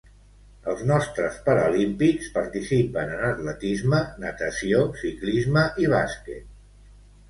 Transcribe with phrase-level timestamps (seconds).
[0.71, 6.55] Els nostres paralímpics participen en atletisme, natació, ciclisme i bàsquet.